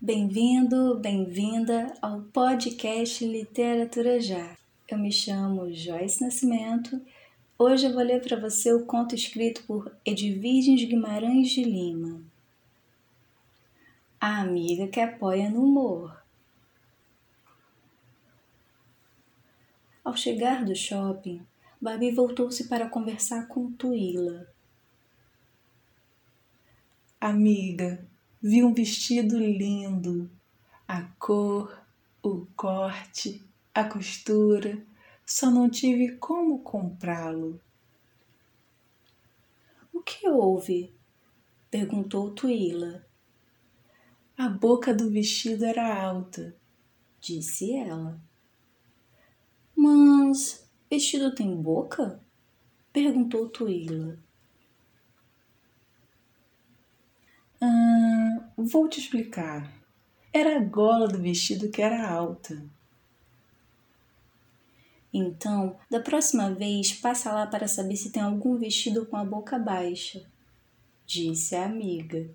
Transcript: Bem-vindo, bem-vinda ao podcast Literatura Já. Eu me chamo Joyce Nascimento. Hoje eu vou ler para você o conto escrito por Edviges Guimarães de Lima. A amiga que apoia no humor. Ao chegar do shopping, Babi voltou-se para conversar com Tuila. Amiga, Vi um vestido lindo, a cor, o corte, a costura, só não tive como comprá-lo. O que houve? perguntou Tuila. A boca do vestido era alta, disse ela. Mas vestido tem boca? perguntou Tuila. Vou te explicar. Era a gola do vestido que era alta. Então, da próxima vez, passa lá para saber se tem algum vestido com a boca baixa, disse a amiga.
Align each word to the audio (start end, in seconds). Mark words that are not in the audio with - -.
Bem-vindo, 0.00 0.96
bem-vinda 1.00 1.92
ao 2.00 2.20
podcast 2.20 3.26
Literatura 3.26 4.20
Já. 4.20 4.56
Eu 4.86 4.96
me 4.96 5.10
chamo 5.10 5.74
Joyce 5.74 6.22
Nascimento. 6.22 7.04
Hoje 7.58 7.86
eu 7.86 7.92
vou 7.92 8.04
ler 8.04 8.22
para 8.22 8.38
você 8.38 8.72
o 8.72 8.86
conto 8.86 9.16
escrito 9.16 9.64
por 9.64 9.92
Edviges 10.04 10.88
Guimarães 10.88 11.50
de 11.50 11.64
Lima. 11.64 12.22
A 14.20 14.40
amiga 14.40 14.86
que 14.86 15.00
apoia 15.00 15.50
no 15.50 15.64
humor. 15.64 16.22
Ao 20.04 20.16
chegar 20.16 20.64
do 20.64 20.76
shopping, 20.76 21.44
Babi 21.80 22.12
voltou-se 22.12 22.68
para 22.68 22.88
conversar 22.88 23.48
com 23.48 23.72
Tuila. 23.72 24.46
Amiga, 27.20 28.06
Vi 28.40 28.62
um 28.62 28.72
vestido 28.72 29.36
lindo, 29.36 30.30
a 30.86 31.02
cor, 31.18 31.76
o 32.22 32.46
corte, 32.54 33.44
a 33.74 33.82
costura, 33.82 34.80
só 35.26 35.50
não 35.50 35.68
tive 35.68 36.16
como 36.18 36.60
comprá-lo. 36.60 37.60
O 39.92 40.00
que 40.00 40.28
houve? 40.28 40.94
perguntou 41.68 42.30
Tuila. 42.30 43.04
A 44.36 44.48
boca 44.48 44.94
do 44.94 45.10
vestido 45.10 45.64
era 45.64 46.00
alta, 46.00 46.56
disse 47.20 47.74
ela. 47.74 48.20
Mas 49.74 50.64
vestido 50.88 51.34
tem 51.34 51.60
boca? 51.60 52.22
perguntou 52.92 53.48
Tuila. 53.48 54.16
Vou 58.60 58.88
te 58.88 58.98
explicar. 58.98 59.72
Era 60.32 60.56
a 60.56 60.64
gola 60.64 61.06
do 61.06 61.22
vestido 61.22 61.70
que 61.70 61.80
era 61.80 62.10
alta. 62.10 62.60
Então, 65.14 65.78
da 65.88 66.00
próxima 66.00 66.52
vez, 66.52 66.92
passa 66.92 67.32
lá 67.32 67.46
para 67.46 67.68
saber 67.68 67.94
se 67.94 68.10
tem 68.10 68.20
algum 68.20 68.56
vestido 68.56 69.06
com 69.06 69.16
a 69.16 69.24
boca 69.24 69.60
baixa, 69.60 70.26
disse 71.06 71.54
a 71.54 71.66
amiga. 71.66 72.28